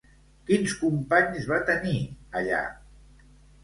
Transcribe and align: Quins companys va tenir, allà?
Quins 0.47 0.73
companys 0.85 1.47
va 1.53 1.61
tenir, 1.71 1.97
allà? 2.43 2.67